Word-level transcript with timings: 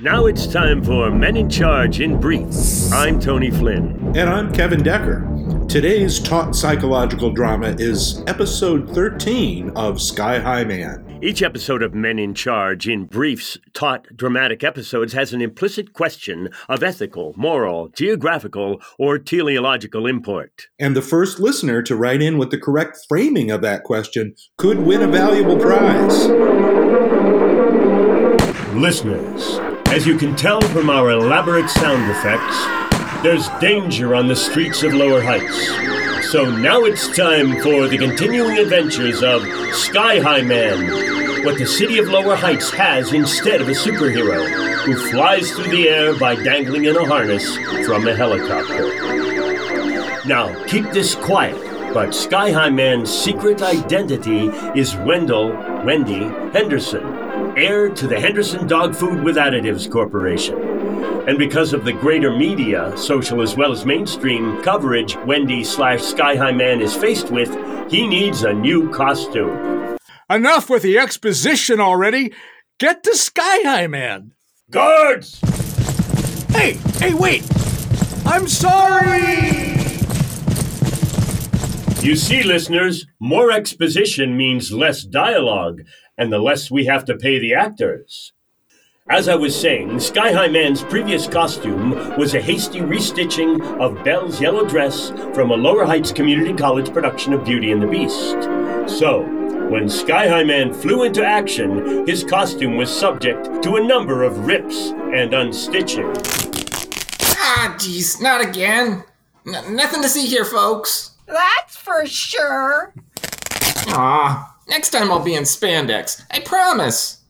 Now 0.00 0.26
it's 0.26 0.46
time 0.46 0.84
for 0.84 1.10
Men 1.10 1.36
in 1.36 1.50
Charge 1.50 1.98
in 1.98 2.20
Brief. 2.20 2.46
I'm 2.92 3.18
Tony 3.18 3.50
Flynn. 3.50 4.12
And 4.16 4.30
I'm 4.30 4.52
Kevin 4.52 4.80
Decker. 4.80 5.26
Today's 5.68 6.20
taut 6.20 6.54
psychological 6.54 7.32
drama 7.32 7.74
is 7.80 8.22
episode 8.28 8.88
13 8.94 9.70
of 9.70 10.00
Sky 10.00 10.38
High 10.38 10.62
Man. 10.62 11.18
Each 11.20 11.42
episode 11.42 11.82
of 11.82 11.94
Men 11.94 12.20
in 12.20 12.32
Charge 12.32 12.86
in 12.86 13.06
Brief's 13.06 13.58
taut 13.72 14.06
dramatic 14.14 14.62
episodes 14.62 15.14
has 15.14 15.32
an 15.32 15.42
implicit 15.42 15.92
question 15.94 16.50
of 16.68 16.84
ethical, 16.84 17.34
moral, 17.36 17.88
geographical, 17.88 18.80
or 19.00 19.18
teleological 19.18 20.06
import. 20.06 20.68
And 20.78 20.94
the 20.94 21.02
first 21.02 21.40
listener 21.40 21.82
to 21.82 21.96
write 21.96 22.22
in 22.22 22.38
with 22.38 22.52
the 22.52 22.58
correct 22.58 22.98
framing 23.08 23.50
of 23.50 23.62
that 23.62 23.82
question 23.82 24.36
could 24.58 24.78
win 24.78 25.02
a 25.02 25.08
valuable 25.08 25.58
prize. 25.58 26.28
Listeners, 28.74 29.58
as 29.90 30.06
you 30.06 30.18
can 30.18 30.36
tell 30.36 30.60
from 30.60 30.90
our 30.90 31.10
elaborate 31.10 31.68
sound 31.70 32.10
effects, 32.10 33.22
there's 33.22 33.48
danger 33.58 34.14
on 34.14 34.28
the 34.28 34.36
streets 34.36 34.82
of 34.82 34.92
Lower 34.92 35.22
Heights. 35.22 36.30
So 36.30 36.44
now 36.44 36.84
it's 36.84 37.16
time 37.16 37.60
for 37.62 37.88
the 37.88 37.96
continuing 37.96 38.58
adventures 38.58 39.22
of 39.22 39.42
Sky 39.74 40.20
High 40.20 40.42
Man, 40.42 41.44
what 41.44 41.58
the 41.58 41.66
city 41.66 41.98
of 41.98 42.08
Lower 42.08 42.36
Heights 42.36 42.70
has 42.70 43.14
instead 43.14 43.62
of 43.62 43.68
a 43.68 43.72
superhero 43.72 44.46
who 44.84 45.10
flies 45.10 45.50
through 45.52 45.70
the 45.70 45.88
air 45.88 46.14
by 46.18 46.34
dangling 46.34 46.84
in 46.84 46.96
a 46.96 47.06
harness 47.06 47.56
from 47.86 48.06
a 48.06 48.14
helicopter. 48.14 48.92
Now, 50.26 50.54
keep 50.66 50.84
this 50.90 51.14
quiet, 51.14 51.56
but 51.94 52.14
Sky 52.14 52.52
High 52.52 52.70
Man's 52.70 53.10
secret 53.10 53.62
identity 53.62 54.48
is 54.78 54.96
Wendell 54.96 55.48
Wendy 55.82 56.24
Henderson 56.52 57.17
heir 57.58 57.88
to 57.88 58.06
the 58.06 58.20
Henderson 58.20 58.66
Dog 58.66 58.94
Food 58.94 59.22
with 59.24 59.36
Additives 59.36 59.90
Corporation. 59.90 60.56
And 61.28 61.36
because 61.36 61.72
of 61.72 61.84
the 61.84 61.92
greater 61.92 62.34
media, 62.34 62.96
social 62.96 63.42
as 63.42 63.56
well 63.56 63.72
as 63.72 63.84
mainstream 63.84 64.62
coverage 64.62 65.16
Wendy 65.26 65.64
slash 65.64 66.00
Sky 66.00 66.36
High 66.36 66.52
Man 66.52 66.80
is 66.80 66.94
faced 66.94 67.30
with, 67.30 67.50
he 67.90 68.06
needs 68.06 68.44
a 68.44 68.52
new 68.52 68.90
costume. 68.90 69.96
Enough 70.30 70.70
with 70.70 70.82
the 70.82 70.98
exposition 70.98 71.80
already. 71.80 72.32
Get 72.78 73.02
to 73.02 73.16
Sky 73.16 73.62
High 73.62 73.88
Man. 73.88 74.32
Guards! 74.70 75.40
Hey, 76.50 76.74
hey, 76.98 77.14
wait! 77.14 77.42
I'm 78.24 78.46
sorry! 78.46 79.76
You 82.00 82.14
see, 82.14 82.42
listeners, 82.42 83.06
more 83.18 83.50
exposition 83.50 84.36
means 84.36 84.72
less 84.72 85.02
dialogue, 85.02 85.82
and 86.18 86.32
the 86.32 86.38
less 86.38 86.70
we 86.70 86.84
have 86.86 87.04
to 87.06 87.16
pay 87.16 87.38
the 87.38 87.54
actors. 87.54 88.32
As 89.10 89.26
I 89.26 89.36
was 89.36 89.58
saying, 89.58 90.00
Sky 90.00 90.32
High 90.32 90.48
Man's 90.48 90.82
previous 90.82 91.26
costume 91.26 92.18
was 92.18 92.34
a 92.34 92.42
hasty 92.42 92.80
restitching 92.80 93.80
of 93.80 94.04
Belle's 94.04 94.38
yellow 94.38 94.66
dress 94.66 95.10
from 95.32 95.50
a 95.50 95.54
Lower 95.56 95.86
Heights 95.86 96.12
Community 96.12 96.52
College 96.52 96.92
production 96.92 97.32
of 97.32 97.42
Beauty 97.42 97.72
and 97.72 97.80
the 97.80 97.86
Beast. 97.86 98.36
So, 98.98 99.22
when 99.70 99.88
Sky 99.88 100.28
High 100.28 100.44
Man 100.44 100.74
flew 100.74 101.04
into 101.04 101.24
action, 101.24 102.06
his 102.06 102.22
costume 102.22 102.76
was 102.76 102.90
subject 102.94 103.62
to 103.62 103.76
a 103.76 103.86
number 103.86 104.24
of 104.24 104.46
rips 104.46 104.90
and 104.90 105.32
unstitching. 105.32 106.14
Ah, 107.38 107.74
jeez, 107.78 108.20
not 108.20 108.42
again. 108.42 109.04
N- 109.46 109.74
nothing 109.74 110.02
to 110.02 110.08
see 110.08 110.26
here, 110.26 110.44
folks. 110.44 111.12
That's 111.26 111.76
for 111.76 112.04
sure. 112.04 112.92
Ah, 113.88 114.54
next 114.68 114.90
time 114.90 115.10
I'll 115.10 115.24
be 115.24 115.34
in 115.34 115.44
spandex. 115.44 116.24
I 116.30 116.40
promise. 116.40 117.22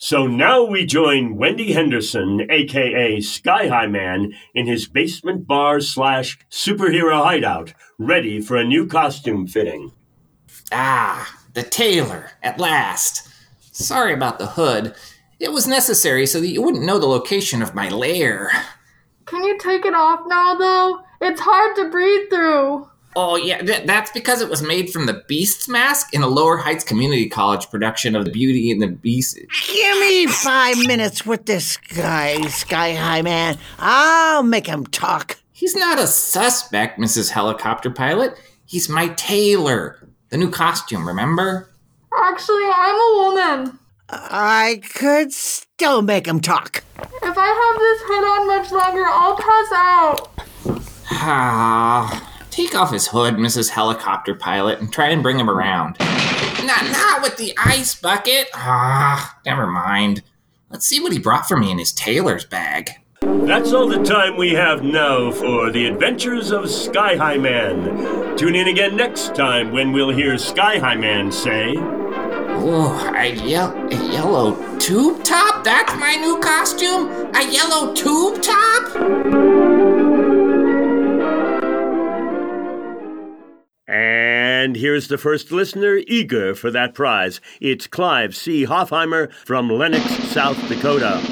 So 0.00 0.28
now 0.28 0.64
we 0.64 0.86
join 0.86 1.36
Wendy 1.36 1.72
Henderson, 1.72 2.46
aka 2.50 3.20
Sky 3.20 3.66
High 3.66 3.88
Man, 3.88 4.32
in 4.54 4.66
his 4.66 4.86
basement 4.86 5.46
bar 5.46 5.80
slash 5.80 6.38
superhero 6.50 7.20
hideout, 7.22 7.74
ready 7.98 8.40
for 8.40 8.56
a 8.56 8.64
new 8.64 8.86
costume 8.86 9.48
fitting. 9.48 9.90
Ah, 10.70 11.42
the 11.54 11.64
tailor, 11.64 12.30
at 12.44 12.60
last. 12.60 13.28
Sorry 13.72 14.12
about 14.14 14.38
the 14.38 14.46
hood. 14.46 14.94
It 15.40 15.52
was 15.52 15.66
necessary 15.66 16.26
so 16.26 16.40
that 16.40 16.48
you 16.48 16.62
wouldn't 16.62 16.84
know 16.84 16.98
the 16.98 17.06
location 17.06 17.60
of 17.60 17.74
my 17.74 17.88
lair. 17.88 18.50
Can 19.26 19.42
you 19.44 19.58
take 19.58 19.84
it 19.84 19.94
off 19.94 20.20
now, 20.26 20.54
though? 20.54 21.00
It's 21.20 21.40
hard 21.40 21.76
to 21.76 21.90
breathe 21.90 22.30
through. 22.30 22.88
Oh, 23.20 23.34
yeah, 23.34 23.58
th- 23.60 23.84
that's 23.84 24.12
because 24.12 24.40
it 24.40 24.48
was 24.48 24.62
made 24.62 24.90
from 24.90 25.06
the 25.06 25.24
Beast's 25.26 25.68
mask 25.68 26.14
in 26.14 26.22
a 26.22 26.28
Lower 26.28 26.56
Heights 26.56 26.84
Community 26.84 27.28
College 27.28 27.68
production 27.68 28.14
of 28.14 28.24
The 28.24 28.30
Beauty 28.30 28.70
and 28.70 28.80
the 28.80 28.86
Beast. 28.86 29.40
Give 29.66 29.98
me 29.98 30.28
five 30.28 30.78
minutes 30.86 31.26
with 31.26 31.44
this 31.44 31.78
guy, 31.78 32.40
Sky 32.42 32.94
High 32.94 33.22
Man. 33.22 33.58
I'll 33.80 34.44
make 34.44 34.68
him 34.68 34.86
talk. 34.86 35.36
He's 35.50 35.74
not 35.74 35.98
a 35.98 36.06
suspect, 36.06 37.00
Mrs. 37.00 37.30
Helicopter 37.30 37.90
Pilot. 37.90 38.38
He's 38.66 38.88
my 38.88 39.08
tailor. 39.08 39.98
The 40.28 40.36
new 40.36 40.48
costume, 40.48 41.04
remember? 41.04 41.68
Actually, 42.22 42.66
I'm 42.72 42.94
a 42.94 43.14
woman. 43.24 43.78
I 44.10 44.80
could 44.94 45.32
still 45.32 46.02
make 46.02 46.28
him 46.28 46.38
talk. 46.38 46.84
If 47.00 47.36
I 47.36 47.48
have 47.48 47.80
this 47.80 48.00
hood 48.04 48.24
on 48.24 48.46
much 48.46 48.70
longer, 48.70 49.04
I'll 49.04 49.36
pass 49.36 49.72
out. 49.72 50.30
Ah, 51.10 52.27
take 52.58 52.74
off 52.74 52.90
his 52.90 53.06
hood, 53.06 53.34
Mrs. 53.34 53.70
Helicopter 53.70 54.34
Pilot, 54.34 54.80
and 54.80 54.92
try 54.92 55.10
and 55.10 55.22
bring 55.22 55.38
him 55.38 55.48
around. 55.48 55.96
Not, 56.64 56.82
not 56.90 57.22
with 57.22 57.36
the 57.36 57.54
ice 57.56 57.94
bucket. 57.94 58.48
Ah, 58.52 59.38
never 59.46 59.68
mind. 59.68 60.22
Let's 60.68 60.84
see 60.84 60.98
what 61.00 61.12
he 61.12 61.20
brought 61.20 61.46
for 61.46 61.56
me 61.56 61.70
in 61.70 61.78
his 61.78 61.92
tailor's 61.92 62.44
bag. 62.44 62.90
That's 63.22 63.72
all 63.72 63.86
the 63.88 64.02
time 64.02 64.36
we 64.36 64.50
have 64.54 64.82
now 64.82 65.30
for 65.30 65.70
the 65.70 65.86
adventures 65.86 66.50
of 66.50 66.68
Sky 66.68 67.14
High 67.14 67.38
Man. 67.38 68.36
Tune 68.36 68.56
in 68.56 68.66
again 68.66 68.96
next 68.96 69.36
time 69.36 69.70
when 69.70 69.92
we'll 69.92 70.10
hear 70.10 70.36
Sky 70.36 70.78
High 70.78 70.96
Man 70.96 71.30
say, 71.30 71.74
Oh, 71.76 73.14
a, 73.16 73.34
ye- 73.36 73.54
a 73.54 74.12
yellow 74.12 74.78
tube 74.78 75.22
top? 75.22 75.62
That's 75.62 75.94
my 75.94 76.16
new 76.16 76.40
costume? 76.40 77.08
A 77.36 77.48
yellow 77.52 77.94
tube 77.94 78.42
top? 78.42 79.67
And 83.88 84.76
here's 84.76 85.08
the 85.08 85.16
first 85.16 85.50
listener 85.50 86.00
eager 86.06 86.54
for 86.54 86.70
that 86.70 86.92
prize. 86.92 87.40
It's 87.58 87.86
Clive 87.86 88.36
C. 88.36 88.66
Hoffheimer 88.66 89.32
from 89.46 89.70
Lennox, 89.70 90.04
South 90.28 90.58
Dakota. 90.68 91.22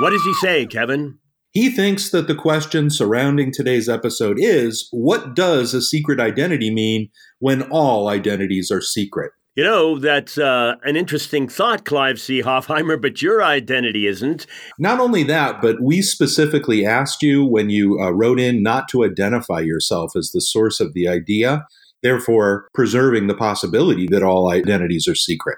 What 0.00 0.10
does 0.10 0.24
he 0.24 0.34
say, 0.34 0.66
Kevin? 0.66 1.18
He 1.52 1.70
thinks 1.70 2.10
that 2.10 2.26
the 2.26 2.34
question 2.34 2.90
surrounding 2.90 3.52
today's 3.52 3.88
episode 3.88 4.38
is 4.40 4.88
what 4.90 5.34
does 5.36 5.72
a 5.72 5.80
secret 5.80 6.18
identity 6.18 6.74
mean 6.74 7.08
when 7.38 7.62
all 7.62 8.08
identities 8.08 8.72
are 8.72 8.82
secret? 8.82 9.32
You 9.56 9.64
know, 9.64 9.98
that's 9.98 10.36
uh, 10.36 10.74
an 10.82 10.96
interesting 10.96 11.48
thought, 11.48 11.86
Clive 11.86 12.20
C. 12.20 12.42
Hoffheimer, 12.42 13.00
but 13.00 13.22
your 13.22 13.42
identity 13.42 14.06
isn't. 14.06 14.46
Not 14.78 15.00
only 15.00 15.22
that, 15.22 15.62
but 15.62 15.80
we 15.80 16.02
specifically 16.02 16.84
asked 16.84 17.22
you 17.22 17.42
when 17.42 17.70
you 17.70 17.98
uh, 17.98 18.10
wrote 18.10 18.38
in 18.38 18.62
not 18.62 18.86
to 18.90 19.02
identify 19.02 19.60
yourself 19.60 20.14
as 20.14 20.32
the 20.32 20.42
source 20.42 20.78
of 20.78 20.92
the 20.92 21.08
idea, 21.08 21.66
therefore 22.02 22.68
preserving 22.74 23.28
the 23.28 23.34
possibility 23.34 24.06
that 24.10 24.22
all 24.22 24.50
identities 24.50 25.08
are 25.08 25.14
secret. 25.14 25.56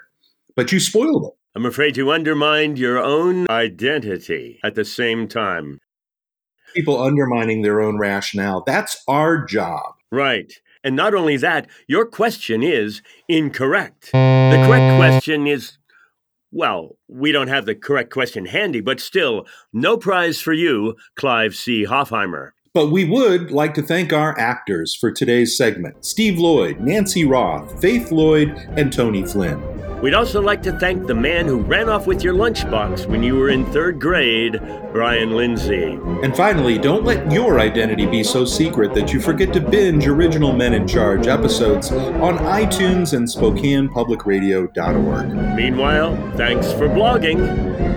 But 0.55 0.71
you 0.71 0.79
spoiled 0.79 1.25
it. 1.25 1.33
I'm 1.57 1.67
afraid 1.67 1.97
you 1.97 2.13
undermined 2.13 2.79
your 2.79 3.03
own 3.03 3.51
identity 3.51 4.61
at 4.63 4.77
the 4.77 4.85
same 4.85 5.27
time. 5.27 5.81
People 6.73 7.03
undermining 7.03 7.63
their 7.63 7.81
own 7.81 7.99
rationale. 7.99 8.63
That's 8.65 9.03
our 9.09 9.45
job. 9.45 9.95
Right. 10.13 10.53
And 10.85 10.97
not 10.97 11.15
only 11.15 11.37
that, 11.39 11.69
your 11.87 12.07
question 12.07 12.63
is 12.63 13.03
incorrect. 13.29 14.13
The 14.13 14.65
correct 14.67 14.99
question 14.99 15.47
is 15.47 15.79
well, 16.51 16.97
we 17.09 17.31
don't 17.31 17.49
have 17.49 17.67
the 17.67 17.75
correct 17.75 18.11
question 18.11 18.47
handy, 18.47 18.81
but 18.81 19.01
still, 19.01 19.47
no 19.73 19.99
prize 19.99 20.41
for 20.41 20.55
you, 20.55 20.97
Clive 21.15 21.55
C. 21.55 21.85
Hoffheimer. 21.85 22.53
But 22.73 22.91
we 22.91 23.05
would 23.05 23.51
like 23.51 23.75
to 23.75 23.83
thank 23.83 24.13
our 24.13 24.39
actors 24.39 24.95
for 24.95 25.11
today's 25.11 25.57
segment 25.57 26.05
Steve 26.05 26.39
Lloyd, 26.39 26.81
Nancy 26.81 27.25
Roth, 27.25 27.81
Faith 27.81 28.11
Lloyd, 28.11 28.51
and 28.77 28.93
Tony 28.93 29.25
Flynn. 29.25 29.78
We'd 30.03 30.15
also 30.15 30.41
like 30.41 30.63
to 30.63 30.73
thank 30.79 31.09
the 31.09 31.15
man 31.15 31.47
who 31.47 31.59
ran 31.59 31.89
off 31.89 32.07
with 32.07 32.23
your 32.23 32.35
lunchbox 32.35 33.07
when 33.07 33.25
you 33.25 33.35
were 33.35 33.49
in 33.49 33.67
third 33.73 34.01
grade, 34.01 34.61
Brian 34.93 35.33
Lindsay. 35.33 35.99
And 36.23 36.37
finally, 36.37 36.79
don't 36.79 37.05
let 37.05 37.33
your 37.33 37.59
identity 37.59 38.07
be 38.07 38.23
so 38.23 38.45
secret 38.45 38.95
that 38.95 39.13
you 39.13 39.21
forget 39.21 39.53
to 39.55 39.61
binge 39.61 40.07
original 40.07 40.53
Men 40.53 40.75
in 40.75 40.87
Charge 40.87 41.27
episodes 41.27 41.91
on 41.91 42.39
iTunes 42.39 43.15
and 43.15 43.27
SpokanePublicRadio.org. 43.27 45.57
Meanwhile, 45.57 46.17
thanks 46.37 46.71
for 46.73 46.89
blogging. 46.89 47.89